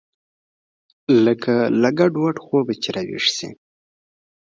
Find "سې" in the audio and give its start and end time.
3.37-3.49